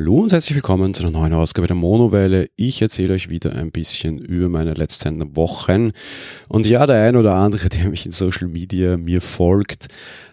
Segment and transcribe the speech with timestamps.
[0.00, 2.48] Hallo und herzlich willkommen zu einer neuen Ausgabe der Monowelle.
[2.56, 5.92] Ich erzähle euch wieder ein bisschen über meine letzten Wochen.
[6.48, 9.88] Und ja, der ein oder andere, der mich in Social Media mir folgt,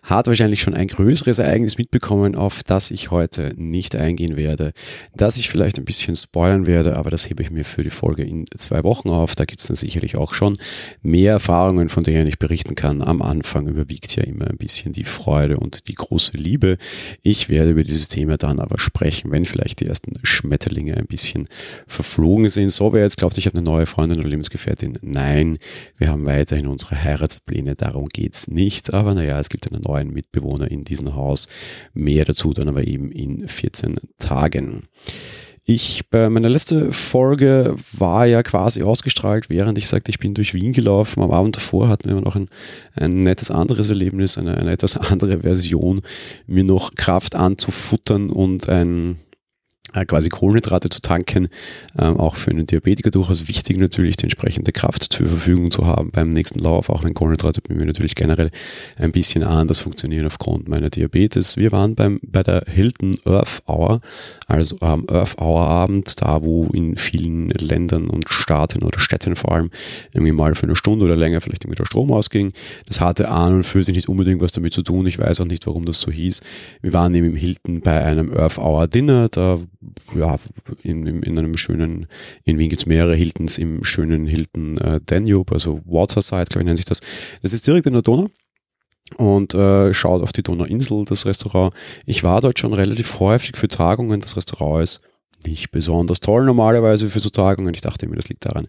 [0.08, 4.72] hat wahrscheinlich schon ein größeres Ereignis mitbekommen, auf das ich heute nicht eingehen werde,
[5.14, 8.24] dass ich vielleicht ein bisschen spoilern werde, aber das hebe ich mir für die Folge
[8.24, 9.36] in zwei Wochen auf.
[9.36, 10.58] Da gibt es dann sicherlich auch schon
[11.02, 13.02] mehr Erfahrungen, von denen ich berichten kann.
[13.02, 16.78] Am Anfang überwiegt ja immer ein bisschen die Freude und die große Liebe.
[17.22, 21.48] Ich werde über dieses Thema dann aber sprechen, wenn vielleicht die ersten Schmetterlinge ein bisschen
[21.86, 22.72] verflogen sind.
[22.72, 25.58] So, wer jetzt glaubt, ich habe eine neue Freundin oder Lebensgefährtin, nein,
[25.98, 28.94] wir haben weiterhin unsere Heiratspläne, darum geht's nicht.
[28.94, 31.48] Aber naja, es gibt eine neue neuen Mitbewohner in diesem Haus.
[31.94, 34.84] Mehr dazu dann aber eben in 14 Tagen.
[35.70, 40.54] Ich, bei meiner letzten Folge war ja quasi ausgestrahlt, während ich sagte, ich bin durch
[40.54, 41.22] Wien gelaufen.
[41.22, 42.48] Am Abend davor hatten wir noch ein,
[42.96, 46.02] ein nettes anderes Erlebnis, eine, eine etwas andere Version,
[46.46, 49.18] mir noch Kraft anzufuttern und ein,
[50.06, 51.48] quasi Kohlenhydrate zu tanken.
[51.98, 56.12] Ähm, auch für einen Diabetiker durchaus wichtig natürlich, die entsprechende Kraft zur Verfügung zu haben
[56.12, 58.50] beim nächsten Lauf, auch wenn Kohlenhydrate bei mir natürlich generell
[58.98, 61.58] ein bisschen anders funktionieren aufgrund meiner Diabetes.
[61.58, 64.02] Wir waren beim, bei der Hilton Earth Hour,
[64.48, 69.54] also am Earth Hour Abend, da wo in vielen Ländern und Staaten oder Städten vor
[69.54, 69.70] allem
[70.12, 72.54] irgendwie mal für eine Stunde oder länger vielleicht irgendwie der Strom ausging.
[72.86, 75.06] Das hatte an und für sich nicht unbedingt was damit zu tun.
[75.08, 76.42] Ich weiß auch nicht, warum das so hieß.
[76.82, 79.58] Wir waren eben im Hilton bei einem Earth Hour Dinner, da
[80.16, 80.38] ja,
[80.84, 82.08] in, in, einem schönen,
[82.44, 86.66] in Wien gibt es mehrere Hiltons, im schönen Hilton äh, Danube, also Waterside, glaube ich,
[86.66, 87.02] nennt sich das.
[87.42, 88.30] Das ist direkt in der Donau
[89.16, 91.74] und äh, schaut auf die Donauinsel, das Restaurant.
[92.06, 94.20] Ich war dort schon relativ häufig für Tagungen.
[94.20, 95.02] Das Restaurant ist
[95.46, 97.74] nicht besonders toll normalerweise für so Tagungen.
[97.74, 98.68] Ich dachte mir, das liegt daran,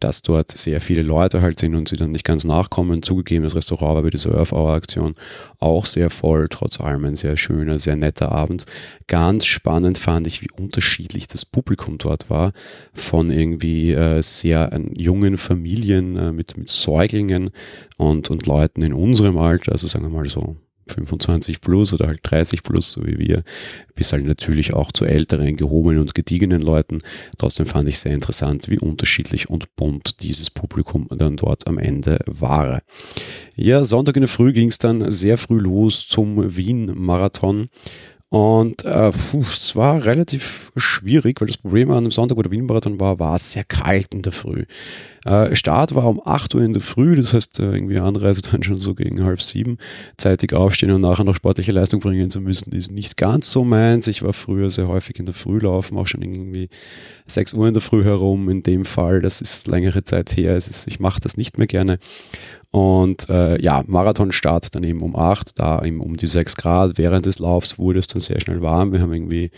[0.00, 3.02] dass dort sehr viele Leute halt sind und sie dann nicht ganz nachkommen.
[3.02, 5.14] Zugegeben, das Restaurant war bei dieser Earth Hour Aktion
[5.58, 8.66] auch sehr voll, trotz allem ein sehr schöner, sehr netter Abend.
[9.06, 12.52] Ganz spannend fand ich, wie unterschiedlich das Publikum dort war.
[12.92, 17.50] Von irgendwie äh, sehr äh, jungen Familien äh, mit, mit Säuglingen
[17.96, 20.56] und, und Leuten in unserem Alter, also sagen wir mal so
[20.92, 23.42] 25 plus oder halt 30 plus, so wie wir,
[23.94, 26.98] bis halt natürlich auch zu älteren, gehobenen und gediegenen Leuten.
[27.36, 32.18] Trotzdem fand ich sehr interessant, wie unterschiedlich und bunt dieses Publikum dann dort am Ende
[32.26, 32.80] war.
[33.56, 37.68] Ja, Sonntag in der Früh ging es dann sehr früh los zum Wien-Marathon.
[38.30, 42.50] Und äh, puh, es war relativ schwierig, weil das Problem an dem Sonntag, wo der
[42.50, 44.64] Wien-Marathon war, war es sehr kalt in der Früh.
[45.24, 48.62] Äh, Start war um 8 Uhr in der Früh, das heißt, äh, irgendwie Anreise dann
[48.62, 49.78] schon so gegen halb sieben.
[50.18, 54.06] Zeitig aufstehen und nachher noch sportliche Leistung bringen zu müssen, ist nicht ganz so meins.
[54.08, 56.68] Ich war früher sehr häufig in der Früh laufen, auch schon irgendwie
[57.26, 58.50] 6 Uhr in der Früh herum.
[58.50, 61.98] In dem Fall, das ist längere Zeit her, ist, ich mache das nicht mehr gerne.
[62.70, 66.98] Und äh, ja, Marathonstart dann eben um 8, da eben um die 6 Grad.
[66.98, 68.92] Während des Laufs wurde es dann sehr schnell warm.
[68.92, 69.50] Wir haben irgendwie,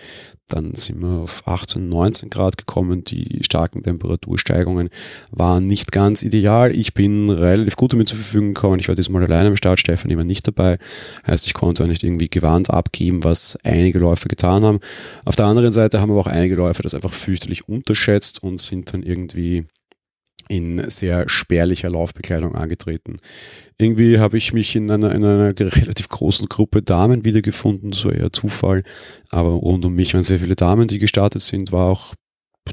[0.47, 3.03] dann sind wir auf 18, 19 Grad gekommen.
[3.03, 4.91] Die starken Temperatursteigungen
[5.33, 6.71] waren nicht ganz ideal.
[6.75, 8.79] Ich bin relativ gut damit zur Verfügung gekommen.
[8.79, 10.79] Ich war diesmal alleine am Start, Stefan war nicht dabei.
[11.27, 14.79] Heißt, ich konnte auch nicht irgendwie gewarnt abgeben, was einige Läufer getan haben.
[15.25, 18.95] Auf der anderen Seite haben aber auch einige Läufer das einfach fürchterlich unterschätzt und sind
[18.95, 19.67] dann irgendwie
[20.51, 23.19] in sehr spärlicher Laufbekleidung angetreten.
[23.79, 28.33] Irgendwie habe ich mich in einer, in einer relativ großen Gruppe Damen wiedergefunden, so eher
[28.33, 28.83] Zufall.
[29.31, 32.15] Aber rund um mich waren sehr viele Damen, die gestartet sind, war auch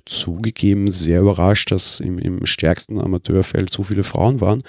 [0.05, 4.63] zugegeben sehr überrascht, dass im, im stärksten Amateurfeld so viele Frauen waren.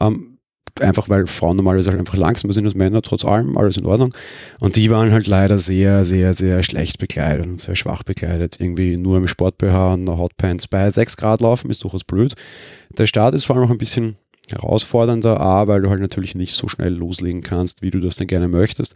[0.00, 0.33] Ähm,
[0.80, 4.14] einfach weil Frauen normalerweise halt einfach langsamer sind als Männer, trotz allem, alles in Ordnung.
[4.60, 8.60] Und die waren halt leider sehr, sehr, sehr schlecht bekleidet und sehr schwach bekleidet.
[8.60, 12.34] Irgendwie nur im Sport-BH und Hotpants bei 6 Grad laufen ist durchaus blöd.
[12.96, 14.16] Der Start ist vor allem noch ein bisschen
[14.50, 18.26] herausfordernder, A, weil du halt natürlich nicht so schnell loslegen kannst, wie du das dann
[18.26, 18.94] gerne möchtest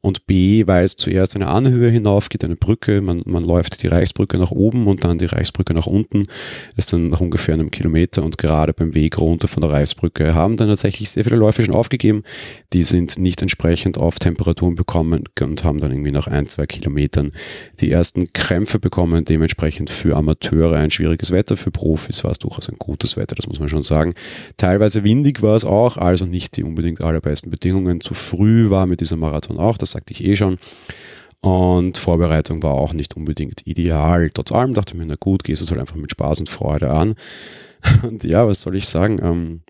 [0.00, 3.88] und B, weil es zuerst eine Anhöhe hinauf geht, eine Brücke, man, man läuft die
[3.88, 6.24] Reichsbrücke nach oben und dann die Reichsbrücke nach unten,
[6.76, 10.34] das ist dann nach ungefähr einem Kilometer und gerade beim Weg runter von der Reichsbrücke
[10.34, 12.22] haben dann tatsächlich sehr viele Läufer schon aufgegeben,
[12.72, 17.32] die sind nicht entsprechend auf Temperaturen bekommen und haben dann irgendwie nach ein, zwei Kilometern
[17.80, 22.68] die ersten Krämpfe bekommen, dementsprechend für Amateure ein schwieriges Wetter, für Profis war es durchaus
[22.68, 24.14] ein gutes Wetter, das muss man schon sagen.
[24.56, 28.00] Teilweise windig war es auch, also nicht die unbedingt allerbesten Bedingungen.
[28.00, 30.58] Zu früh war mit diesem Marathon auch, das das sagte ich eh schon.
[31.40, 34.30] Und Vorbereitung war auch nicht unbedingt ideal.
[34.30, 36.48] Trotz allem dachte ich mir, na gut, gehst du es halt einfach mit Spaß und
[36.48, 37.14] Freude an.
[38.02, 39.20] Und ja, was soll ich sagen?
[39.22, 39.62] Ähm,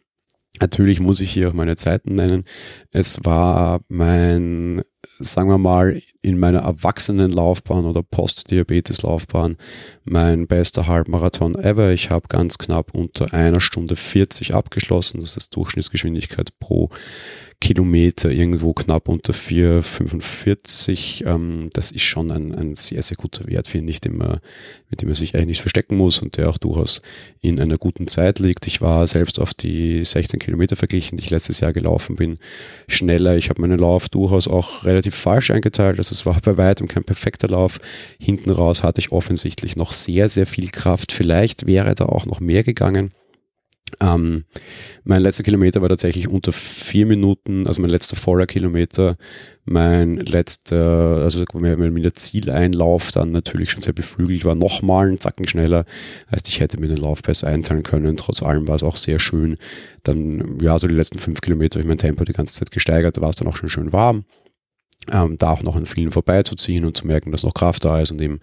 [0.61, 2.44] natürlich muss ich hier auch meine Zeiten nennen.
[2.91, 4.81] Es war mein,
[5.19, 9.56] sagen wir mal, in meiner Erwachsenenlaufbahn oder Post-Diabetes-Laufbahn
[10.05, 11.93] mein bester Halbmarathon ever.
[11.93, 15.20] Ich habe ganz knapp unter einer Stunde 40 abgeschlossen.
[15.20, 16.88] Das ist Durchschnittsgeschwindigkeit pro
[17.60, 21.26] Kilometer irgendwo knapp unter 4,45.
[21.26, 24.38] Ähm, das ist schon ein, ein sehr, sehr guter Wert, finde ich, den man,
[24.90, 27.02] mit dem man sich eigentlich nicht verstecken muss und der auch durchaus
[27.40, 28.69] in einer guten Zeit liegt.
[28.69, 32.38] Ich war selbst auf die 16 Kilometer verglichen, die ich letztes Jahr gelaufen bin,
[32.87, 33.37] schneller.
[33.37, 35.99] Ich habe meinen Lauf durchaus auch relativ falsch eingeteilt.
[35.99, 37.81] Also es war bei weitem kein perfekter Lauf.
[38.20, 41.10] Hinten raus hatte ich offensichtlich noch sehr, sehr viel Kraft.
[41.10, 43.12] Vielleicht wäre da auch noch mehr gegangen.
[44.00, 44.44] Ähm,
[45.05, 49.17] mein letzter Kilometer war tatsächlich unter vier Minuten, also mein letzter voller Kilometer.
[49.64, 55.46] Mein letzter, also mein der Zieleinlauf dann natürlich schon sehr beflügelt war, nochmal einen Zacken
[55.46, 55.85] schneller.
[56.32, 58.17] Heißt, ich hätte mir den Lauf besser einteilen können.
[58.17, 59.58] Trotz allem war es auch sehr schön.
[60.05, 63.17] Dann, ja, so die letzten fünf Kilometer habe ich mein Tempo die ganze Zeit gesteigert,
[63.17, 64.25] da war es dann auch schon schön warm
[65.12, 68.11] ähm, da auch noch an vielen vorbeizuziehen und zu merken, dass noch Kraft da ist
[68.11, 68.41] und eben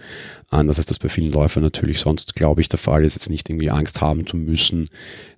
[0.49, 3.49] anders als das bei vielen Läufern natürlich sonst, glaube ich, der Fall ist, jetzt nicht
[3.49, 4.89] irgendwie Angst haben zu müssen,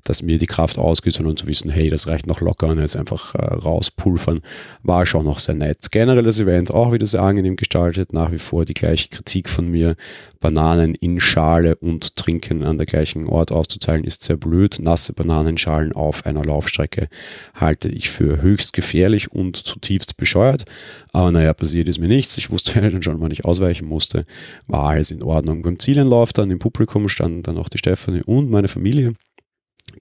[0.10, 2.96] dass mir die Kraft ausgeht, sondern zu wissen, hey, das reicht noch locker und jetzt
[2.96, 4.42] einfach äh, rauspulvern,
[4.84, 5.92] war schon noch sehr nett.
[5.92, 9.68] Generell das Event auch wieder sehr angenehm gestaltet, nach wie vor die gleiche Kritik von
[9.68, 9.96] mir,
[10.40, 14.78] Bananen in Schale und Trinken an der gleichen Ort auszuteilen, ist sehr blöd.
[14.80, 17.10] Nasse Bananenschalen auf einer Laufstrecke
[17.56, 20.66] halte ich für höchst gefährlich und zutiefst bescheuert.
[21.12, 22.38] Aber naja, passiert ist mir nichts.
[22.38, 24.24] Ich wusste ja dann schon, wann ich ausweichen musste.
[24.68, 25.64] War alles in Ordnung.
[25.64, 29.16] Beim Zielenlauf dann im Publikum standen dann auch die Stefanie und meine Familie.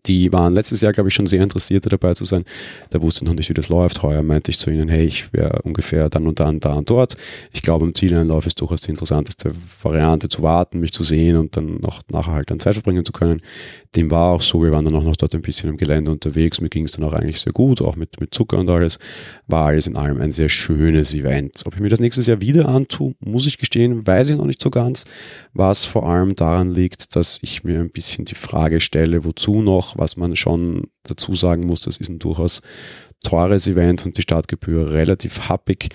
[0.07, 2.45] Die waren letztes Jahr, glaube ich, schon sehr interessiert dabei zu sein.
[2.91, 4.03] Da wusste noch nicht, wie das läuft.
[4.03, 7.17] Heuer meinte ich zu ihnen, hey, ich wäre ungefähr dann und dann, da und dort.
[7.53, 9.53] Ich glaube, am Zieleinlauf ist durchaus die interessanteste
[9.83, 13.13] Variante zu warten, mich zu sehen und dann noch nachher halt dann Zeit verbringen zu
[13.13, 13.41] können.
[13.95, 16.61] Dem war auch so, wir waren dann auch noch dort ein bisschen im Gelände unterwegs.
[16.61, 18.99] Mir ging es dann auch eigentlich sehr gut, auch mit, mit Zucker und alles.
[19.47, 21.63] War alles in allem ein sehr schönes Event.
[21.65, 24.61] Ob ich mir das nächstes Jahr wieder antue, muss ich gestehen, weiß ich noch nicht
[24.61, 25.07] so ganz.
[25.55, 29.86] Was vor allem daran liegt, dass ich mir ein bisschen die Frage stelle, wozu noch,
[29.97, 32.63] was man schon dazu sagen muss, das ist ein durchaus
[33.23, 35.89] teures Event und die Startgebühr relativ happig.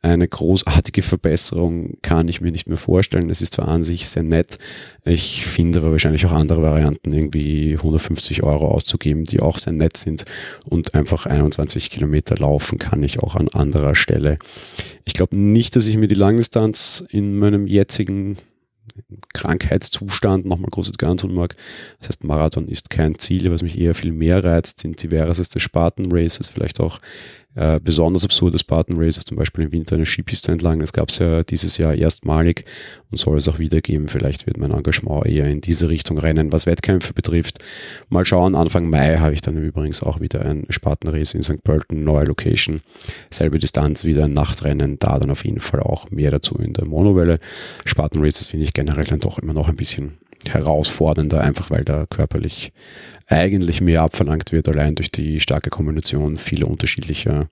[0.00, 3.30] Eine großartige Verbesserung kann ich mir nicht mehr vorstellen.
[3.30, 4.58] Es ist zwar an sich sehr nett,
[5.04, 9.96] ich finde aber wahrscheinlich auch andere Varianten, irgendwie 150 Euro auszugeben, die auch sehr nett
[9.96, 10.24] sind
[10.64, 14.36] und einfach 21 Kilometer laufen kann ich auch an anderer Stelle.
[15.04, 18.36] Ich glaube nicht, dass ich mir die Langdistanz in meinem jetzigen
[19.32, 21.56] Krankheitszustand nochmal großes antun mag.
[22.00, 25.62] Das heißt, Marathon ist kein Ziel, was mich eher viel mehr reizt, sind diverses des
[25.62, 27.00] Spartan Races, vielleicht auch
[27.58, 30.78] äh, besonders absurde Spartan Races, zum Beispiel im Winter eine Skipiste entlang.
[30.78, 32.64] Das gab es ja dieses Jahr erstmalig
[33.10, 34.06] und soll es auch wieder geben.
[34.06, 37.58] Vielleicht wird mein Engagement eher in diese Richtung rennen, was Wettkämpfe betrifft.
[38.10, 41.64] Mal schauen, Anfang Mai habe ich dann übrigens auch wieder ein Spartan Race in St.
[41.64, 42.80] Pölten, neue Location,
[43.28, 46.84] selbe Distanz, wieder ein Nachtrennen, da dann auf jeden Fall auch mehr dazu in der
[46.84, 47.38] Monowelle.
[47.84, 52.06] Spartan Races finde ich generell dann doch immer noch ein bisschen herausfordernder, einfach weil da
[52.08, 52.72] körperlich
[53.26, 57.48] eigentlich mehr abverlangt wird, allein durch die starke Kombination vieler unterschiedlicher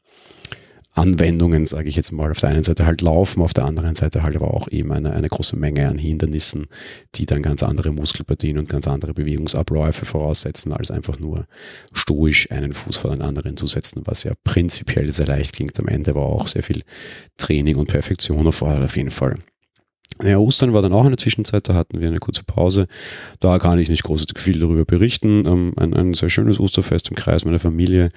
[0.96, 4.22] Anwendungen, sage ich jetzt mal, auf der einen Seite halt laufen, auf der anderen Seite
[4.22, 6.68] halt aber auch eben eine, eine große Menge an Hindernissen,
[7.16, 11.44] die dann ganz andere Muskelpartien und ganz andere Bewegungsabläufe voraussetzen, als einfach nur
[11.92, 15.78] stoisch einen Fuß vor den anderen zu setzen, was ja prinzipiell sehr leicht klingt.
[15.78, 16.82] Am Ende war auch sehr viel
[17.36, 19.36] Training und Perfektion erfordert auf jeden Fall.
[20.22, 22.86] Ja, Ostern war dann auch in der Zwischenzeit, da hatten wir eine kurze Pause.
[23.38, 25.44] Da kann ich nicht groß viel darüber berichten.
[25.46, 28.08] Ähm, ein, ein sehr schönes Osterfest im Kreis meiner Familie,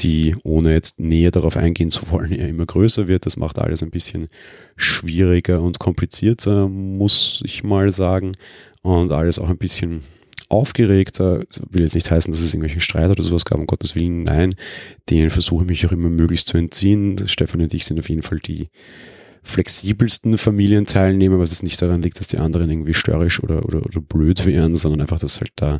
[0.00, 3.26] die, ohne jetzt näher darauf eingehen zu wollen, ja immer größer wird.
[3.26, 4.28] Das macht alles ein bisschen
[4.76, 8.32] schwieriger und komplizierter, muss ich mal sagen.
[8.82, 10.02] Und alles auch ein bisschen
[10.48, 11.44] aufgeregter.
[11.70, 14.24] Will jetzt nicht heißen, dass es irgendwelchen Streit oder sowas gab, um Gottes Willen.
[14.24, 14.54] Nein,
[15.10, 17.16] denen versuche ich mich auch immer möglichst zu entziehen.
[17.26, 18.68] Stefan und ich sind auf jeden Fall die
[19.46, 24.00] flexibelsten Familienteilnehmer, was es nicht daran liegt, dass die anderen irgendwie störrisch oder, oder, oder
[24.00, 25.78] blöd wären, sondern einfach, dass halt da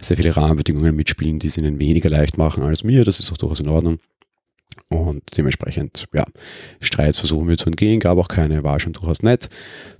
[0.00, 3.04] sehr viele Rahmenbedingungen mitspielen, die es ihnen weniger leicht machen als mir.
[3.04, 3.98] Das ist auch durchaus in Ordnung.
[4.90, 6.24] Und dementsprechend, ja,
[6.80, 9.48] Streits versuchen wir zu entgehen, gab auch keine, war schon durchaus nett.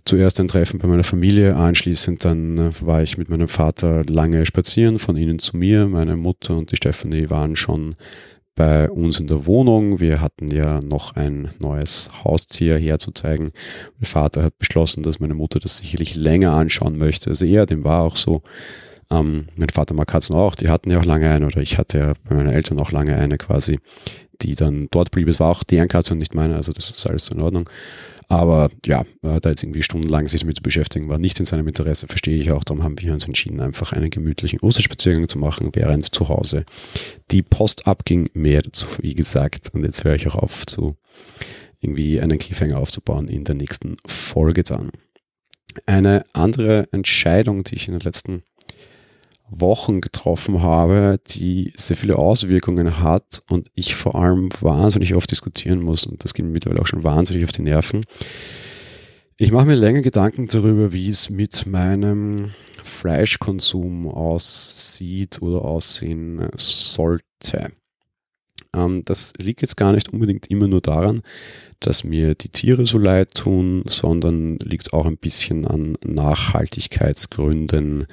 [0.05, 4.45] Zuerst ein Treffen bei meiner Familie, anschließend dann äh, war ich mit meinem Vater lange
[4.45, 5.87] spazieren, von ihnen zu mir.
[5.87, 7.95] Meine Mutter und die Stefanie waren schon
[8.57, 10.01] bei uns in der Wohnung.
[10.01, 13.51] Wir hatten ja noch ein neues Haustier herzuzeigen.
[13.99, 17.67] Mein Vater hat beschlossen, dass meine Mutter das sicherlich länger anschauen möchte als er.
[17.67, 18.43] Dem war auch so.
[19.11, 20.57] Ähm, mein Vater mag Katzen auch.
[20.57, 23.15] Die hatten ja auch lange eine oder ich hatte ja bei meinen Eltern auch lange
[23.17, 23.79] eine quasi,
[24.41, 25.29] die dann dort blieb.
[25.29, 26.57] Es war auch deren Katze und nicht meine.
[26.57, 27.69] Also das ist alles so in Ordnung.
[28.28, 32.09] Aber ja, da jetzt irgendwie stundenlang sich damit zu beschäftigen, war nicht in seinem Interesse,
[32.09, 32.64] verstehe ich auch.
[32.64, 36.64] Darum haben wir uns entschieden, einfach einen gemütlichen Osterspaziergang zu machen, während zu Hause
[37.30, 38.28] die Post abging.
[38.35, 39.71] Mehr dazu, wie gesagt.
[39.73, 40.97] Und jetzt höre ich auch auf zu
[41.80, 44.90] irgendwie einen Cliffhanger aufzubauen in der nächsten Folge dann.
[45.85, 48.42] Eine andere Entscheidung, die ich in den letzten
[49.49, 55.81] Wochen getroffen habe, die sehr viele Auswirkungen hat und ich vor allem wahnsinnig oft diskutieren
[55.81, 58.05] muss und das geht mir mittlerweile auch schon wahnsinnig auf die Nerven.
[59.38, 67.73] Ich mache mir länger Gedanken darüber, wie es mit meinem Fleischkonsum aussieht oder aussehen sollte.
[68.75, 71.23] Ähm, das liegt jetzt gar nicht unbedingt immer nur daran,
[71.81, 78.07] dass mir die Tiere so leid tun, sondern liegt auch ein bisschen an Nachhaltigkeitsgründen.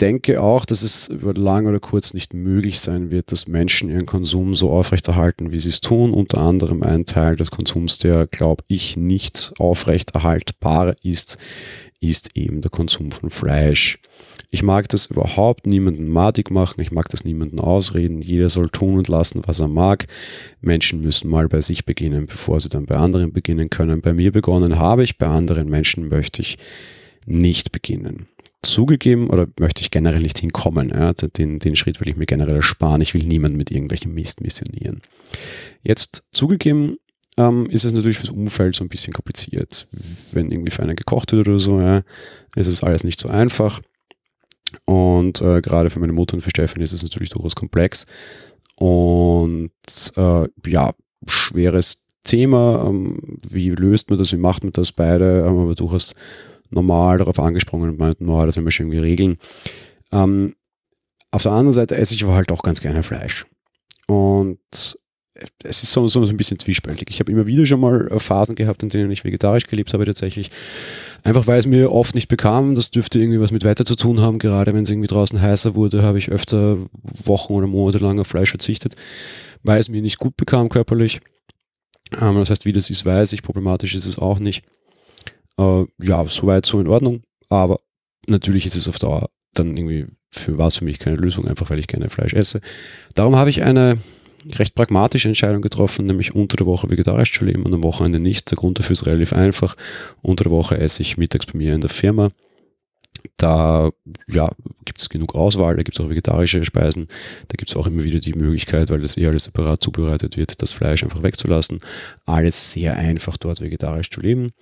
[0.00, 3.90] Ich denke auch, dass es über lang oder kurz nicht möglich sein wird, dass Menschen
[3.90, 6.14] ihren Konsum so aufrechterhalten, wie sie es tun.
[6.14, 11.36] Unter anderem ein Teil des Konsums, der, glaube ich, nicht aufrechterhaltbar ist,
[12.00, 13.98] ist eben der Konsum von Fleisch.
[14.50, 18.22] Ich mag das überhaupt niemanden madig machen, ich mag das niemanden ausreden.
[18.22, 20.06] Jeder soll tun und lassen, was er mag.
[20.62, 24.00] Menschen müssen mal bei sich beginnen, bevor sie dann bei anderen beginnen können.
[24.00, 26.56] Bei mir begonnen habe ich, bei anderen Menschen möchte ich
[27.26, 28.28] nicht beginnen.
[28.62, 30.90] Zugegeben oder möchte ich generell nicht hinkommen.
[30.90, 33.00] Ja, den, den Schritt will ich mir generell ersparen.
[33.00, 35.00] Ich will niemanden mit irgendwelchen Mist missionieren.
[35.82, 36.98] Jetzt zugegeben,
[37.36, 39.88] ähm, ist es natürlich fürs Umfeld so ein bisschen kompliziert.
[40.32, 42.02] Wenn irgendwie für einen gekocht wird oder so, ja,
[42.54, 43.80] ist es alles nicht so einfach.
[44.84, 48.06] Und äh, gerade für meine Mutter und für Stefan ist es natürlich durchaus komplex.
[48.76, 49.70] Und
[50.16, 50.92] äh, ja,
[51.26, 52.86] schweres Thema.
[52.86, 54.32] Ähm, wie löst man das?
[54.32, 54.92] Wie macht man das?
[54.92, 56.14] Beide haben aber durchaus
[56.70, 59.38] normal darauf angesprochen und meinten, no, das werden wir schon irgendwie regeln.
[60.12, 60.54] Ähm,
[61.30, 63.46] auf der anderen Seite esse ich aber halt auch ganz gerne Fleisch.
[64.06, 64.58] Und
[65.62, 67.08] es ist so, so ein bisschen zwiespältig.
[67.10, 70.04] Ich habe immer wieder schon mal äh, Phasen gehabt, in denen ich vegetarisch gelebt habe
[70.04, 70.50] tatsächlich.
[71.22, 72.74] Einfach weil es mir oft nicht bekam.
[72.74, 74.38] Das dürfte irgendwie was mit Wetter zu tun haben.
[74.38, 78.26] Gerade wenn es irgendwie draußen heißer wurde, habe ich öfter Wochen oder Monate lang auf
[78.26, 78.96] Fleisch verzichtet,
[79.62, 81.20] weil es mir nicht gut bekam körperlich.
[82.20, 83.42] Ähm, das heißt, wie das ist, weiß ich.
[83.42, 84.64] Problematisch ist es auch nicht.
[85.60, 87.22] Äh, ja, soweit so in Ordnung.
[87.50, 87.80] Aber
[88.26, 91.78] natürlich ist es auf Dauer dann irgendwie für was für mich keine Lösung, einfach weil
[91.78, 92.60] ich gerne Fleisch esse.
[93.14, 93.98] Darum habe ich eine
[94.58, 98.50] recht pragmatische Entscheidung getroffen, nämlich unter der Woche vegetarisch zu leben und am Wochenende nicht.
[98.50, 99.76] Der Grund dafür ist relativ einfach.
[100.22, 102.30] Unter der Woche esse ich mittags bei mir in der Firma.
[103.36, 103.90] Da
[104.28, 104.50] ja,
[104.86, 107.06] gibt es genug Auswahl, da gibt es auch vegetarische Speisen,
[107.48, 110.62] da gibt es auch immer wieder die Möglichkeit, weil das eh alles separat zubereitet wird,
[110.62, 111.80] das Fleisch einfach wegzulassen.
[112.24, 114.52] Alles sehr einfach dort vegetarisch zu leben.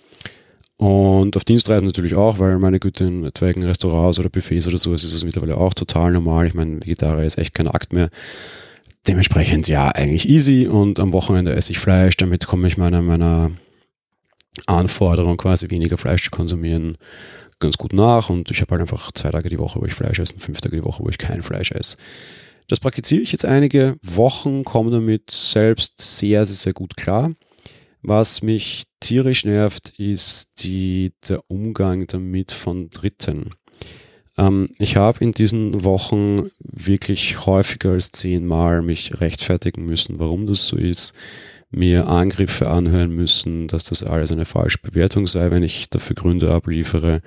[0.79, 4.95] Und auf Dienstreisen natürlich auch, weil meine Güte in etwaigen Restaurants oder Buffets oder so
[4.95, 6.47] ist es mittlerweile auch total normal.
[6.47, 8.11] Ich meine, Vegetarier ist echt kein Akt mehr.
[9.09, 13.51] Dementsprechend ja, eigentlich easy und am Wochenende esse ich Fleisch, damit komme ich meiner, meiner
[14.67, 16.97] Anforderung quasi weniger Fleisch zu konsumieren
[17.59, 20.21] ganz gut nach und ich habe halt einfach zwei Tage die Woche, wo ich Fleisch
[20.21, 21.97] esse und fünf Tage die Woche, wo ich kein Fleisch esse.
[22.69, 27.33] Das praktiziere ich jetzt einige Wochen, komme damit selbst sehr, sehr, sehr gut klar.
[28.03, 33.55] Was mich tierisch nervt, ist die, der Umgang damit von Dritten.
[34.39, 40.67] Ähm, ich habe in diesen Wochen wirklich häufiger als zehnmal mich rechtfertigen müssen, warum das
[40.67, 41.15] so ist,
[41.71, 46.51] mir Angriffe anhören müssen, dass das alles eine falsche Bewertung sei, wenn ich dafür Gründe
[46.51, 47.21] abliefere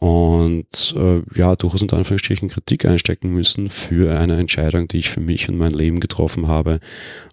[0.00, 5.20] und äh, ja, durchaus unter Anführungsstrichen Kritik einstecken müssen für eine Entscheidung, die ich für
[5.20, 6.80] mich und mein Leben getroffen habe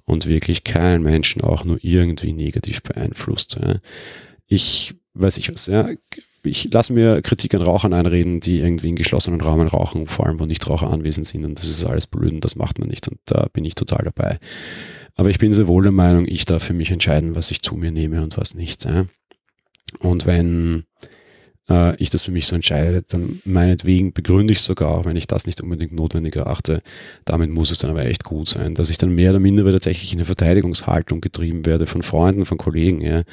[0.03, 3.57] und wirklich keinen Menschen auch nur irgendwie negativ beeinflusst.
[3.61, 3.75] Ja.
[4.47, 5.89] Ich weiß ich was, ja,
[6.43, 10.39] ich lasse mir Kritik an Rauchern einreden, die irgendwie in geschlossenen Räumen rauchen, vor allem
[10.41, 13.19] wo Nichtraucher anwesend sind und das ist alles blöd und das macht man nicht und
[13.25, 14.39] da bin ich total dabei.
[15.15, 17.75] Aber ich bin sehr wohl der Meinung, ich darf für mich entscheiden, was ich zu
[17.75, 18.83] mir nehme und was nicht.
[18.83, 19.05] Ja?
[19.99, 20.83] Und wenn
[21.69, 25.27] äh, ich das für mich so entscheide, dann meinetwegen begründe ich sogar, auch wenn ich
[25.27, 26.81] das nicht unbedingt notwendig erachte.
[27.25, 30.13] Damit muss es dann aber echt gut sein, dass ich dann mehr oder minder tatsächlich
[30.13, 33.23] in eine Verteidigungshaltung getrieben werde von Freunden, von Kollegen, ja,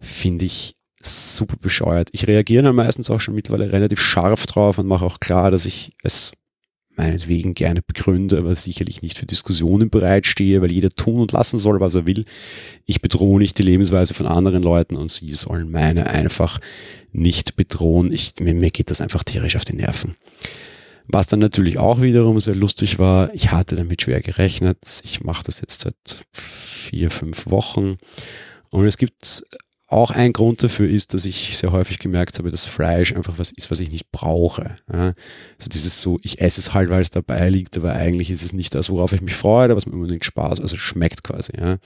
[0.00, 2.10] finde ich super bescheuert.
[2.12, 5.66] Ich reagiere dann meistens auch schon mittlerweile relativ scharf drauf und mache auch klar, dass
[5.66, 6.32] ich es
[6.96, 11.80] meinetwegen gerne begründe, aber sicherlich nicht für Diskussionen bereitstehe, weil jeder tun und lassen soll,
[11.80, 12.24] was er will.
[12.86, 16.60] Ich bedrohe nicht die Lebensweise von anderen Leuten und sie sollen meine einfach
[17.12, 18.12] nicht bedrohen.
[18.12, 20.16] Ich, mir, mir geht das einfach tierisch auf die Nerven.
[21.08, 24.78] Was dann natürlich auch wiederum sehr lustig war, ich hatte damit schwer gerechnet.
[25.04, 25.96] Ich mache das jetzt seit
[26.32, 27.96] vier, fünf Wochen.
[28.70, 29.44] Und es gibt
[29.92, 33.52] auch ein Grund dafür ist, dass ich sehr häufig gemerkt habe, dass Fleisch einfach was
[33.52, 34.74] ist, was ich nicht brauche.
[34.92, 35.12] Ja.
[35.58, 38.52] Also dieses so, ich esse es halt, weil es dabei liegt, aber eigentlich ist es
[38.52, 41.52] nicht das, worauf ich mich freue, was mir unbedingt Spaß, also schmeckt quasi.
[41.58, 41.76] Ja.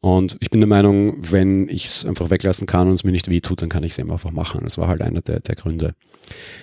[0.00, 3.28] Und ich bin der Meinung, wenn ich es einfach weglassen kann und es mir nicht
[3.28, 4.60] wehtut, dann kann ich es eben einfach machen.
[4.62, 5.94] Das war halt einer der, der Gründe.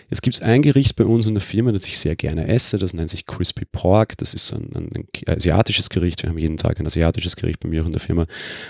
[0.09, 2.77] Jetzt gibt es ein Gericht bei uns in der Firma, das ich sehr gerne esse.
[2.77, 4.17] Das nennt sich Crispy Pork.
[4.17, 6.23] Das ist ein, ein, ein asiatisches Gericht.
[6.23, 8.25] Wir haben jeden Tag ein asiatisches Gericht bei mir auch in der Firma.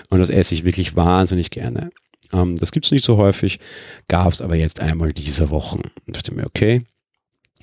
[0.09, 1.91] Und das esse ich wirklich wahnsinnig gerne.
[2.33, 3.59] Ähm, das gibt es nicht so häufig,
[4.07, 5.79] gab es aber jetzt einmal diese Woche.
[6.07, 6.83] Und dachte mir, okay,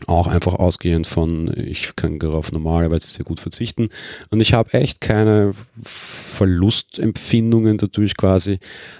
[0.08, 3.88] auch einfach ausgehend von, ich kann darauf normalerweise sehr gut verzichten.
[4.30, 8.58] Und ich habe echt keine Verlustempfindungen dadurch quasi.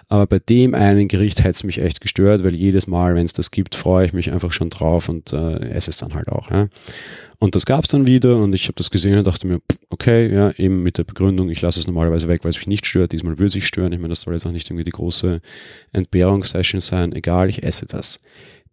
[0.09, 3.33] Aber bei dem einen Gericht hätte es mich echt gestört, weil jedes Mal, wenn es
[3.33, 6.51] das gibt, freue ich mich einfach schon drauf und äh, esse es dann halt auch.
[6.51, 6.69] Ja.
[7.43, 10.33] Und das gab es dann wieder und ich habe das gesehen und dachte mir, okay,
[10.33, 13.11] ja, eben mit der Begründung, ich lasse es normalerweise weg, weil es mich nicht stört.
[13.11, 13.93] Diesmal würde es sich stören.
[13.93, 15.41] Ich meine, das soll jetzt auch nicht irgendwie die große
[15.93, 17.13] Entbehrungssession sein.
[17.13, 18.21] Egal, ich esse das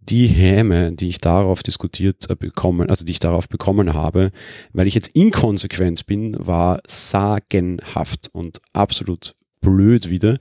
[0.10, 4.32] die Häme, die ich darauf diskutiert äh, bekommen, also die ich darauf bekommen habe,
[4.74, 10.38] weil ich jetzt inkonsequent bin, war sagenhaft und absolut blöd wieder.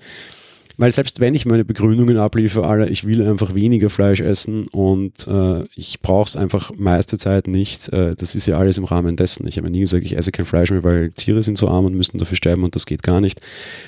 [0.81, 5.27] Weil selbst wenn ich meine Begründungen abliefere, alle, ich will einfach weniger Fleisch essen und
[5.27, 7.93] äh, ich brauche es einfach meiste Zeit nicht.
[7.93, 9.49] Äh, das ist ja alles im Rahmen dessen.
[9.49, 11.97] Ich habe nie gesagt, ich esse kein Fleisch mehr, weil Tiere sind so arm und
[11.97, 13.41] müssen dafür sterben und das geht gar nicht.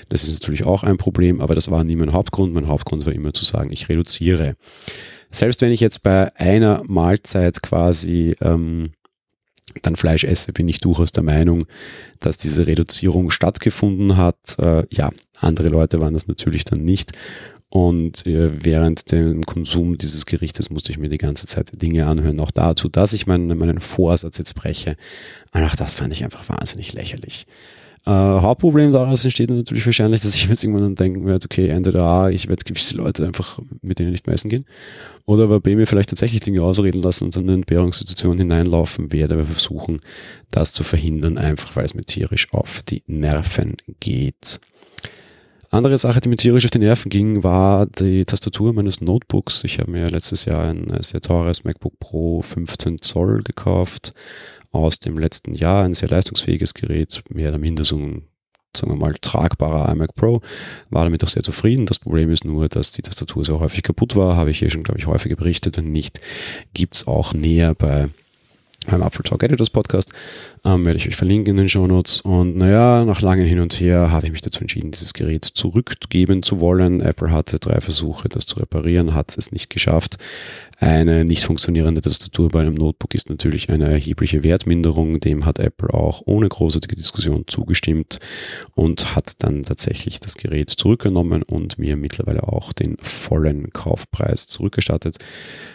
[0.08, 2.52] Das ist natürlich auch ein Problem, aber das war nie mein Hauptgrund.
[2.52, 4.56] Mein Hauptgrund war immer zu sagen, ich reduziere
[5.30, 8.90] selbst wenn ich jetzt bei einer Mahlzeit quasi ähm,
[9.82, 11.66] dann Fleisch esse, bin ich durchaus der Meinung,
[12.18, 14.58] dass diese Reduzierung stattgefunden hat.
[14.58, 15.10] Äh, ja,
[15.40, 17.12] andere Leute waren das natürlich dann nicht.
[17.68, 22.40] Und äh, während dem Konsum dieses Gerichtes musste ich mir die ganze Zeit Dinge anhören,
[22.40, 24.96] auch dazu, dass ich meinen, meinen Vorsatz jetzt breche.
[25.52, 27.46] Auch das fand ich einfach wahnsinnig lächerlich.
[28.06, 32.02] Äh, Hauptproblem daraus entsteht natürlich wahrscheinlich, dass ich jetzt irgendwann dann denken werde, okay, entweder
[32.02, 34.64] A, ich werde gewisse Leute einfach mit denen nicht mehr essen gehen,
[35.26, 39.12] oder aber B, mir vielleicht tatsächlich Dinge ausreden lassen und dann in eine Entbehrungssituation hineinlaufen
[39.12, 40.00] werde, aber versuchen,
[40.50, 44.60] das zu verhindern, einfach weil es mir tierisch auf die Nerven geht.
[45.72, 49.62] Andere Sache, die mir tierisch auf die Nerven ging, war die Tastatur meines Notebooks.
[49.62, 54.12] Ich habe mir letztes Jahr ein sehr teures MacBook Pro 15 Zoll gekauft
[54.70, 58.22] aus dem letzten Jahr, ein sehr leistungsfähiges Gerät, mehr oder minder so ein
[58.76, 60.40] sagen wir mal, tragbarer iMac Pro,
[60.90, 61.86] war damit auch sehr zufrieden.
[61.86, 64.84] Das Problem ist nur, dass die Tastatur so häufig kaputt war, habe ich hier schon,
[64.84, 65.76] glaube ich, häufiger berichtet.
[65.76, 66.20] Wenn nicht,
[66.72, 68.08] gibt es auch näher bei
[68.86, 70.12] beim Apple Talk Editors Podcast.
[70.64, 72.20] Ähm, werde ich euch verlinken in den Show Notes.
[72.22, 76.42] Und naja, nach langem Hin und Her habe ich mich dazu entschieden, dieses Gerät zurückgeben
[76.42, 77.00] zu wollen.
[77.00, 80.16] Apple hatte drei Versuche, das zu reparieren, hat es nicht geschafft.
[80.82, 85.20] Eine nicht funktionierende Tastatur bei einem Notebook ist natürlich eine erhebliche Wertminderung.
[85.20, 88.18] Dem hat Apple auch ohne großartige Diskussion zugestimmt
[88.74, 95.18] und hat dann tatsächlich das Gerät zurückgenommen und mir mittlerweile auch den vollen Kaufpreis zurückgestattet.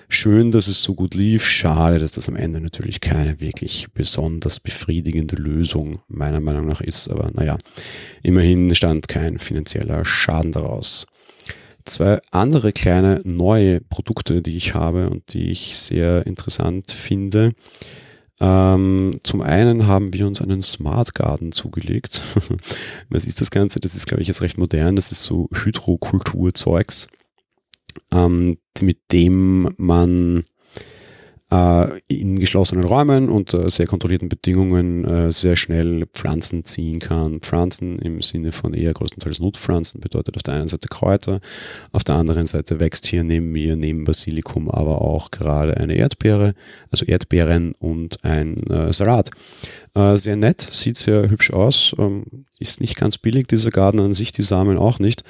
[0.10, 1.46] Schön, dass es so gut lief.
[1.46, 7.10] Schade, dass das am Ende natürlich keine wirklich besonders befriedigende Lösung meiner Meinung nach ist.
[7.10, 7.60] Aber naja,
[8.24, 11.06] immerhin stand kein finanzieller Schaden daraus
[11.86, 17.54] zwei andere kleine neue Produkte, die ich habe und die ich sehr interessant finde.
[18.40, 22.22] Ähm, zum einen haben wir uns einen Smart Garden zugelegt.
[23.10, 23.80] Was ist das Ganze?
[23.80, 24.96] Das ist, glaube ich, jetzt recht modern.
[24.96, 27.08] Das ist so Hydrokulturzeugs,
[28.12, 30.44] ähm, mit dem man
[32.08, 37.40] in geschlossenen Räumen unter sehr kontrollierten Bedingungen äh, sehr schnell Pflanzen ziehen kann.
[37.42, 41.40] Pflanzen im Sinne von eher größtenteils Nutpflanzen bedeutet auf der einen Seite Kräuter,
[41.92, 46.54] auf der anderen Seite wächst hier neben mir, neben Basilikum, aber auch gerade eine Erdbeere,
[46.92, 49.30] also Erdbeeren und ein äh, Salat.
[49.96, 52.26] Äh, sehr nett, sieht sehr hübsch aus, ähm,
[52.60, 55.24] ist nicht ganz billig, dieser Garten an sich, die Samen auch nicht.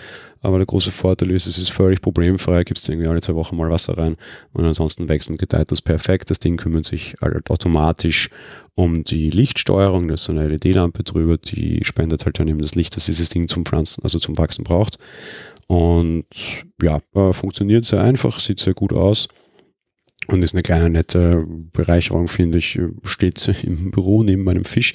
[0.46, 3.58] Aber der große Vorteil ist, es ist völlig problemfrei, gibt es irgendwie alle zwei Wochen
[3.58, 4.16] mal Wasser rein
[4.54, 6.30] und ansonsten wächst und gedeiht das perfekt.
[6.30, 8.30] Das Ding kümmert sich halt automatisch
[8.76, 12.76] um die Lichtsteuerung, da ist so eine LED-Lampe drüber, die spendet halt dann eben das
[12.76, 15.00] Licht, das dieses Ding zum Pflanzen, also zum Wachsen braucht.
[15.68, 16.26] Und
[16.80, 19.28] ja, äh, funktioniert sehr einfach, sieht sehr gut aus.
[20.28, 22.80] Und ist eine kleine nette Bereicherung, finde ich.
[23.04, 24.94] Steht im Büro neben meinem Fisch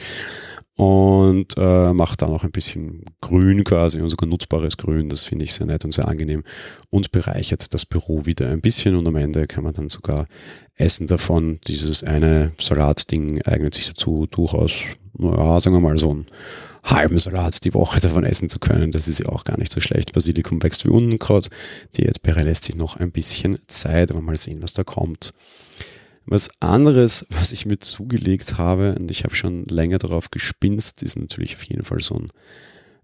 [0.81, 5.11] und äh, macht da noch ein bisschen Grün quasi und sogar nutzbares Grün.
[5.11, 6.43] Das finde ich sehr nett und sehr angenehm
[6.89, 10.25] und bereichert das Büro wieder ein bisschen und am Ende kann man dann sogar
[10.77, 11.59] essen davon.
[11.67, 14.85] Dieses eine Salatding eignet sich dazu durchaus,
[15.19, 16.27] ja, sagen wir mal so ein
[16.83, 18.91] halben Salat die Woche davon essen zu können.
[18.91, 20.15] Das ist ja auch gar nicht so schlecht.
[20.15, 21.51] Basilikum wächst wie Unkraut.
[21.99, 25.35] Die Erdbeere lässt sich noch ein bisschen Zeit, aber mal sehen, was da kommt.
[26.27, 31.19] Was anderes, was ich mir zugelegt habe, und ich habe schon länger darauf gespinst, ist
[31.19, 32.29] natürlich auf jeden Fall so ein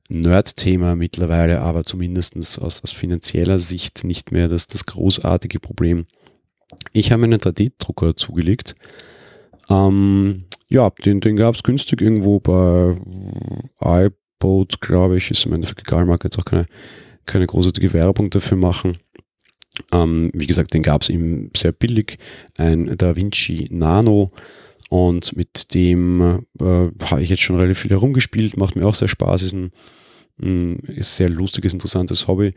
[0.09, 6.07] Nerd-Thema mittlerweile, aber zumindest aus, aus finanzieller Sicht nicht mehr das, das großartige Problem.
[6.92, 8.76] Ich habe einen 3D-Drucker zugelegt.
[9.68, 12.96] Ähm, ja, den, den gab es günstig irgendwo bei
[14.46, 16.66] Angebot, glaube ich, ist im Endeffekt egal, mag jetzt auch keine,
[17.24, 18.98] keine großartige Werbung dafür machen.
[19.93, 22.19] Ähm, wie gesagt, den gab es ihm sehr billig,
[22.59, 24.31] ein Da Vinci Nano.
[24.89, 26.65] Und mit dem äh,
[27.03, 29.73] habe ich jetzt schon relativ viel herumgespielt, macht mir auch sehr Spaß, ist ein,
[30.41, 32.55] ein sehr lustiges, interessantes Hobby.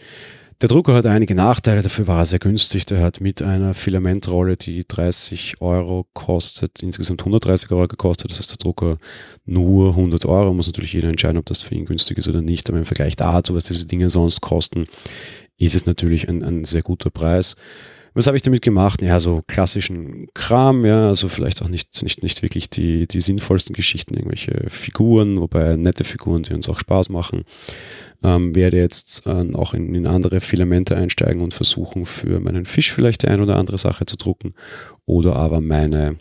[0.62, 2.86] Der Drucker hat einige Nachteile, dafür war er sehr günstig.
[2.86, 8.29] Der hat mit einer Filamentrolle, die 30 Euro kostet, insgesamt 130 Euro gekostet.
[8.29, 8.97] Das heißt, der Drucker
[9.45, 10.53] nur 100 Euro.
[10.53, 12.69] Muss natürlich jeder entscheiden, ob das für ihn günstig ist oder nicht.
[12.69, 14.88] Aber im Vergleich dazu, was diese Dinge sonst kosten,
[15.65, 17.55] ist es natürlich ein, ein sehr guter Preis.
[18.15, 19.03] Was habe ich damit gemacht?
[19.03, 23.75] Ja, so klassischen Kram, ja, also vielleicht auch nicht, nicht, nicht wirklich die, die sinnvollsten
[23.75, 27.43] Geschichten, irgendwelche Figuren, wobei nette Figuren, die uns auch Spaß machen
[28.23, 32.91] ähm, werde jetzt äh, auch in, in, andere Filamente einsteigen und versuchen, für meinen Fisch
[32.91, 34.53] vielleicht die ein oder andere Sache zu drucken.
[35.05, 36.17] Oder aber meine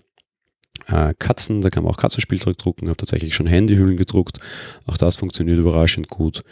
[0.87, 4.38] äh, Katzen, da kann man auch Katzenspielzeug drucken, habe tatsächlich schon Handyhüllen gedruckt.
[4.87, 6.44] Auch das funktioniert überraschend gut.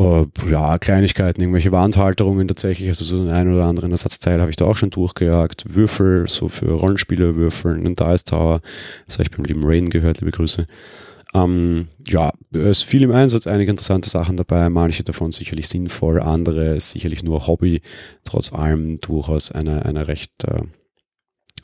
[0.00, 4.64] Uh, ja, Kleinigkeiten, irgendwelche Wandhalterungen tatsächlich, also so einen oder anderen Ersatzteil habe ich da
[4.64, 5.74] auch schon durchgejagt.
[5.74, 8.62] Würfel, so für Rollenspielerwürfel, einen Dice Tower,
[9.04, 10.64] das habe ich beim lieben Rain gehört, liebe Grüße.
[11.34, 16.22] Ähm, ja, es ist viel im Einsatz, einige interessante Sachen dabei, manche davon sicherlich sinnvoll,
[16.22, 17.82] andere sicherlich nur Hobby,
[18.24, 20.62] trotz allem durchaus eine, eine recht äh,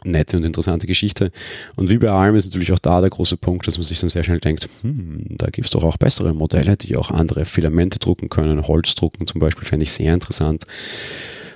[0.07, 1.31] nette und interessante Geschichte.
[1.77, 4.09] Und wie bei allem ist natürlich auch da der große Punkt, dass man sich dann
[4.09, 7.99] sehr schnell denkt, hm, da gibt es doch auch bessere Modelle, die auch andere Filamente
[7.99, 10.64] drucken können, Holz drucken zum Beispiel, fände ich sehr interessant.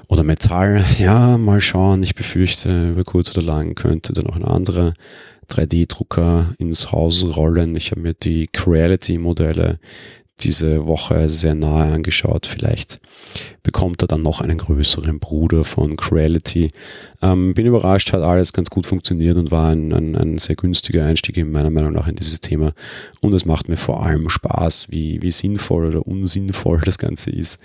[0.09, 4.45] Oder Metall, ja, mal schauen, ich befürchte, über kurz oder lang könnte dann auch ein
[4.45, 4.95] anderer
[5.51, 7.77] 3D-Drucker ins Haus rollen.
[7.77, 9.79] Ich habe mir die Creality-Modelle
[10.45, 12.47] diese Woche sehr nahe angeschaut.
[12.47, 13.01] Vielleicht
[13.63, 16.71] bekommt er dann noch einen größeren Bruder von Creality.
[17.23, 21.05] Ähm, bin überrascht, hat alles ganz gut funktioniert und war ein, ein, ein, sehr günstiger
[21.05, 22.73] Einstieg in meiner Meinung nach in dieses Thema.
[23.21, 27.61] Und es macht mir vor allem Spaß, wie, wie sinnvoll oder unsinnvoll das Ganze ist.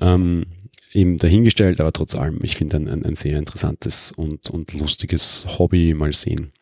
[0.00, 0.44] Ähm,
[0.92, 5.46] eben dahingestellt, aber trotz allem, ich finde ein, ein, ein sehr interessantes und, und lustiges
[5.58, 6.52] Hobby mal sehen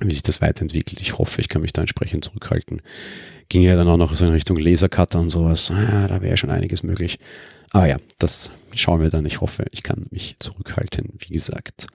[0.00, 1.00] wie sich das weiterentwickelt.
[1.00, 2.82] Ich hoffe, ich kann mich da entsprechend zurückhalten.
[3.48, 5.70] Ging ja dann auch noch so in Richtung Lasercutter und sowas.
[5.70, 7.18] Ah, da wäre schon einiges möglich.
[7.72, 9.26] Aber ja, das schauen wir dann.
[9.26, 11.86] Ich hoffe, ich kann mich zurückhalten, wie gesagt.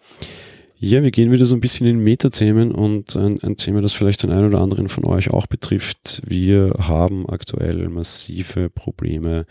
[0.84, 4.24] Ja, wir gehen wieder so ein bisschen in Metathemen und ein, ein Thema, das vielleicht
[4.24, 6.24] den einen oder anderen von euch auch betrifft.
[6.26, 9.46] Wir haben aktuell massive Probleme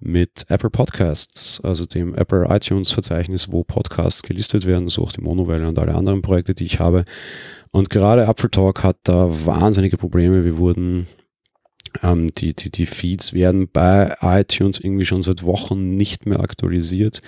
[0.00, 5.20] mit Apple Podcasts, also dem Apple iTunes Verzeichnis, wo Podcasts gelistet werden, so auch die
[5.20, 7.04] Monowelle und alle anderen Projekte, die ich habe.
[7.70, 10.44] Und gerade Apple Talk hat da wahnsinnige Probleme.
[10.44, 11.06] Wir wurden,
[12.02, 17.22] ähm, die, die, die Feeds werden bei iTunes irgendwie schon seit Wochen nicht mehr aktualisiert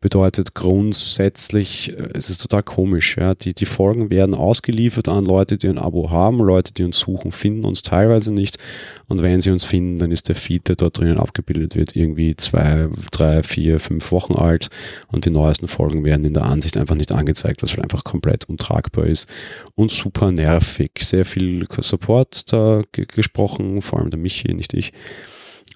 [0.00, 3.16] bedeutet grundsätzlich, äh, es ist total komisch.
[3.16, 3.34] Ja.
[3.34, 7.32] Die, die Folgen werden ausgeliefert an Leute, die ein Abo haben, Leute, die uns suchen,
[7.32, 8.58] finden uns teilweise nicht.
[9.08, 12.36] Und wenn sie uns finden, dann ist der Feed, der dort drinnen abgebildet wird, irgendwie
[12.36, 14.68] zwei, drei, vier, fünf Wochen alt.
[15.08, 18.48] Und die neuesten Folgen werden in der Ansicht einfach nicht angezeigt, was halt einfach komplett
[18.48, 19.28] untragbar ist
[19.74, 20.90] und super nervig.
[21.00, 24.92] Sehr viel Support da gesprochen, vor allem der Michi, nicht ich.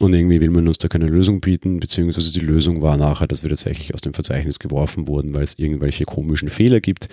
[0.00, 3.42] Und irgendwie will man uns da keine Lösung bieten, beziehungsweise die Lösung war nachher, dass
[3.42, 7.10] wir tatsächlich aus dem Verzeichnis geworfen wurden, weil es irgendwelche komischen Fehler gibt,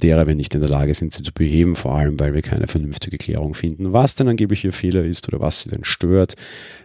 [0.00, 2.66] derer wir nicht in der Lage sind, sie zu beheben, vor allem weil wir keine
[2.66, 6.34] vernünftige Klärung finden, was denn angeblich ihr Fehler ist oder was sie denn stört,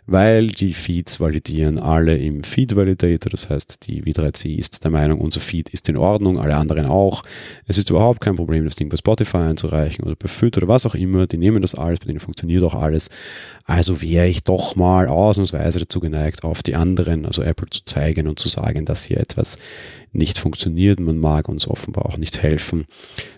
[0.08, 5.20] weil die Feeds validieren alle im Feed Validator, das heißt, die W3C ist der Meinung,
[5.20, 7.24] unser Feed ist in Ordnung, alle anderen auch.
[7.68, 10.96] Es ist überhaupt kein Problem, das Ding bei Spotify einzureichen oder FIT oder was auch
[10.96, 13.10] immer, die nehmen das alles, bei denen funktioniert auch alles.
[13.66, 18.28] Also wäre ich doch mal ausnahmsweise dazu geneigt, auf die anderen, also Apple zu zeigen
[18.28, 19.58] und zu sagen, dass hier etwas
[20.16, 21.00] nicht funktioniert.
[21.00, 22.86] Man mag uns offenbar auch nicht helfen.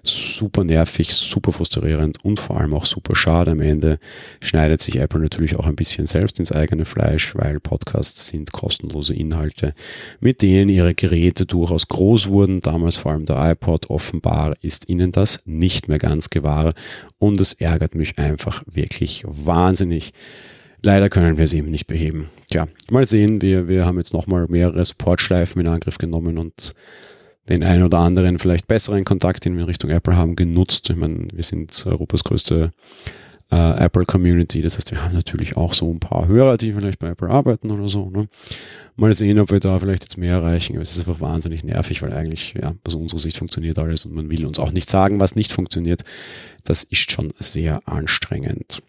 [0.04, 3.52] Super nervig, super frustrierend und vor allem auch super schade.
[3.52, 4.00] Am Ende
[4.42, 9.14] schneidet sich Apple natürlich auch ein bisschen selbst ins eigene Fleisch, weil Podcasts sind kostenlose
[9.14, 9.74] Inhalte,
[10.20, 12.62] mit denen ihre Geräte durchaus groß wurden.
[12.62, 13.90] Damals vor allem der iPod.
[13.90, 16.74] Offenbar ist ihnen das nicht mehr ganz gewahr
[17.20, 20.14] und es ärgert mich einfach wirklich wahnsinnig.
[20.84, 22.30] Leider können wir es eben nicht beheben.
[22.50, 26.76] Tja, mal sehen, wir, wir haben jetzt nochmal mehrere Supportschleifen in Angriff genommen und
[27.50, 30.90] den einen oder anderen vielleicht besseren Kontakt, den wir in Richtung Apple haben, genutzt.
[30.90, 32.74] Ich meine, wir sind Europas größte
[33.52, 34.62] äh, Apple Community.
[34.62, 37.72] Das heißt, wir haben natürlich auch so ein paar Hörer, die vielleicht bei Apple arbeiten
[37.72, 38.10] oder so.
[38.10, 38.28] Ne?
[38.96, 40.74] Mal sehen, ob wir da vielleicht jetzt mehr erreichen.
[40.74, 44.14] Aber es ist einfach wahnsinnig nervig, weil eigentlich, ja, aus unserer Sicht funktioniert alles und
[44.14, 46.04] man will uns auch nicht sagen, was nicht funktioniert.
[46.66, 48.82] Das ist schon sehr anstrengend.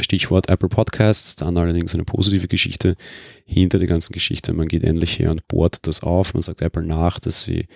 [0.00, 2.96] Stichwort Apple Podcasts, dann allerdings eine positive Geschichte.
[3.48, 4.52] Hinter der ganzen Geschichte.
[4.52, 6.34] Man geht endlich her und bohrt das auf.
[6.34, 7.66] Man sagt Apple nach, dass sie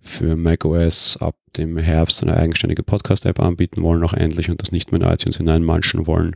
[0.00, 4.90] für macOS ab dem Herbst eine eigenständige Podcast-App anbieten wollen, auch endlich und das nicht
[4.90, 6.34] mehr in iTunes hineinmanschen wollen.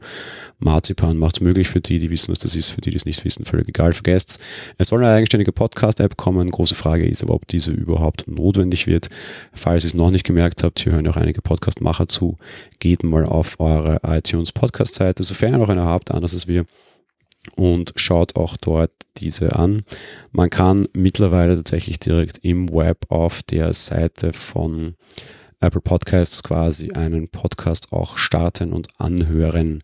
[0.59, 3.07] Marzipan macht es möglich für die, die wissen, was das ist, für die, die es
[3.07, 4.39] nicht wissen, völlig egal, vergesst's.
[4.79, 6.51] Es soll eine eigenständige Podcast-App kommen.
[6.51, 9.09] Große Frage ist aber, ob diese überhaupt notwendig wird.
[9.53, 12.37] Falls ihr es noch nicht gemerkt habt, hier hören auch einige Podcast-Macher zu,
[12.79, 16.65] geht mal auf eure iTunes Podcast-Seite, sofern ihr noch eine habt, anders als wir
[17.57, 19.85] und schaut auch dort diese an.
[20.33, 24.95] Man kann mittlerweile tatsächlich direkt im Web auf der Seite von
[25.65, 29.83] Apple Podcasts quasi einen Podcast auch starten und anhören.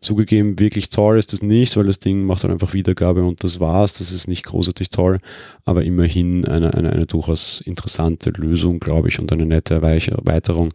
[0.00, 3.60] Zugegeben, wirklich toll ist das nicht, weil das Ding macht dann einfach Wiedergabe und das
[3.60, 3.94] war's.
[3.94, 5.18] Das ist nicht großartig toll,
[5.64, 10.72] aber immerhin eine, eine, eine durchaus interessante Lösung, glaube ich, und eine nette Erweiterung,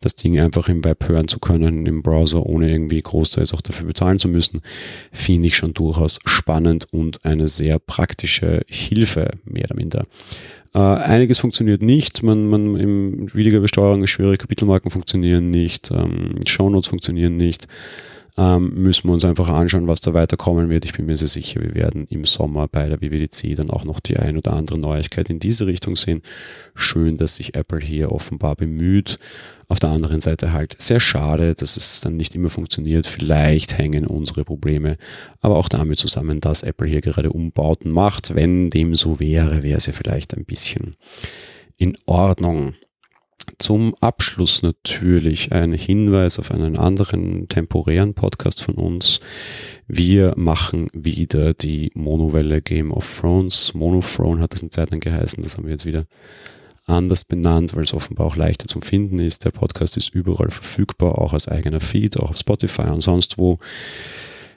[0.00, 3.86] das Ding einfach im Web hören zu können, im Browser, ohne irgendwie großteils auch dafür
[3.86, 4.60] bezahlen zu müssen,
[5.12, 10.06] finde ich schon durchaus spannend und eine sehr praktische Hilfe, mehr oder minder.
[10.74, 12.22] Äh, einiges funktioniert nicht.
[12.22, 17.68] Man, man im Wiedergabesteuerung ist schwierig, Kapitelmarken funktionieren nicht, ähm, Shownotes funktionieren nicht.
[18.36, 20.84] Ähm, müssen wir uns einfach anschauen, was da weiterkommen wird.
[20.84, 24.00] Ich bin mir sehr sicher, wir werden im Sommer bei der WWDC dann auch noch
[24.00, 26.20] die ein oder andere Neuigkeit in diese Richtung sehen.
[26.74, 29.18] Schön, dass sich Apple hier offenbar bemüht.
[29.68, 33.06] Auf der anderen Seite halt sehr schade, dass es dann nicht immer funktioniert.
[33.06, 34.96] Vielleicht hängen unsere Probleme
[35.40, 38.34] aber auch damit zusammen, dass Apple hier gerade Umbauten macht.
[38.34, 40.96] Wenn dem so wäre, wäre es ja vielleicht ein bisschen
[41.76, 42.74] in Ordnung.
[43.58, 49.20] Zum Abschluss natürlich ein Hinweis auf einen anderen temporären Podcast von uns.
[49.86, 53.74] Wir machen wieder die Monowelle Game of Thrones.
[53.74, 56.04] Monothrone hat das in Zeit lang geheißen, das haben wir jetzt wieder
[56.86, 59.44] anders benannt, weil es offenbar auch leichter zum Finden ist.
[59.44, 63.58] Der Podcast ist überall verfügbar, auch als eigener Feed, auch auf Spotify und sonst wo.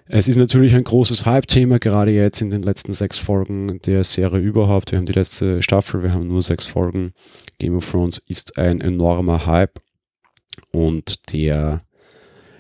[0.10, 4.40] Es ist natürlich ein großes Hype-Thema, gerade jetzt in den letzten sechs Folgen der Serie
[4.40, 4.92] überhaupt.
[4.92, 7.12] Wir haben die letzte Staffel, wir haben nur sechs Folgen.
[7.60, 9.82] Game of Thrones ist ein enormer Hype
[10.72, 11.82] und der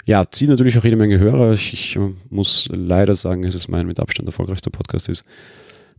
[0.05, 1.53] ja, zieht natürlich auch jede Menge Hörer.
[1.53, 5.25] Ich, ich muss leider sagen, es mein mit Abstand erfolgreichster Podcast ist.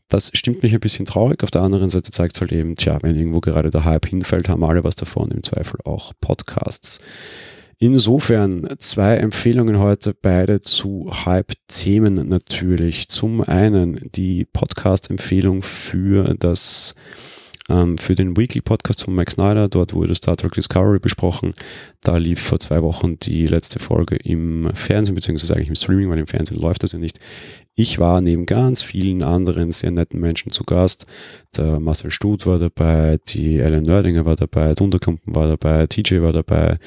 [0.09, 1.43] Das stimmt mich ein bisschen traurig.
[1.43, 4.49] Auf der anderen Seite zeigt es halt eben, tja, wenn irgendwo gerade der Hype hinfällt,
[4.49, 7.01] haben alle was davon, im Zweifel auch Podcasts.
[7.81, 13.07] Insofern zwei Empfehlungen heute, beide zu Hype-Themen natürlich.
[13.07, 16.97] Zum einen die Podcast-Empfehlung für das
[17.69, 19.69] ähm, für den Weekly Podcast von Mike Snyder.
[19.69, 21.55] Dort wurde Star Trek Discovery besprochen.
[22.03, 26.19] Da lief vor zwei Wochen die letzte Folge im Fernsehen, beziehungsweise eigentlich im Streaming, weil
[26.19, 27.21] im Fernsehen läuft das ja nicht.
[27.77, 31.07] Ich war neben ganz vielen anderen sehr netten Menschen zu Gast.
[31.57, 36.33] Der Marcel Stut war dabei, die Ellen Nördinger war dabei, Dunderkumpen war dabei, TJ war
[36.33, 36.79] dabei,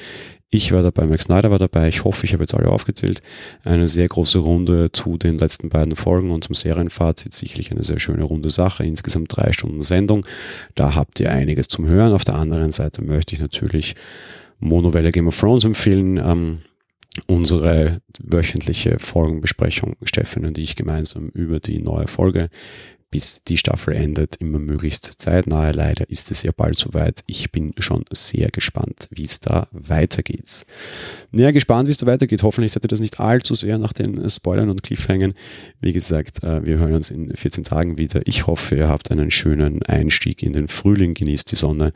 [0.54, 1.88] ich war dabei, Max Snyder war dabei.
[1.88, 3.22] Ich hoffe, ich habe jetzt alle aufgezählt.
[3.64, 7.32] Eine sehr große Runde zu den letzten beiden Folgen und zum Serienfazit.
[7.32, 8.84] Sicherlich eine sehr schöne runde Sache.
[8.84, 10.26] Insgesamt drei Stunden Sendung.
[10.74, 12.12] Da habt ihr einiges zum Hören.
[12.12, 13.94] Auf der anderen Seite möchte ich natürlich
[14.60, 16.18] Monowelle Game of Thrones empfehlen.
[16.18, 16.58] Ähm,
[17.26, 22.50] unsere wöchentliche Folgenbesprechung, Stefan und ich gemeinsam über die neue Folge
[23.12, 25.70] bis die Staffel endet, immer möglichst zeitnah.
[25.70, 27.22] Leider ist es ja bald soweit.
[27.26, 30.64] Ich bin schon sehr gespannt, wie es da weitergeht.
[31.30, 32.42] Näher gespannt, wie es da weitergeht.
[32.42, 35.34] Hoffentlich seid ihr das nicht allzu sehr nach den Spoilern und Cliffhängen.
[35.80, 38.22] Wie gesagt, äh, wir hören uns in 14 Tagen wieder.
[38.24, 41.92] Ich hoffe, ihr habt einen schönen Einstieg in den Frühling, genießt die Sonne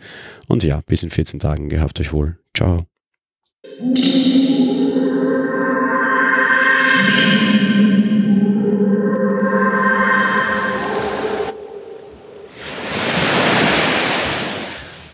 [0.49, 1.71] und ja, bis in 14 Tagen.
[1.71, 2.39] Gehabt euch wohl.
[2.55, 2.87] Ciao.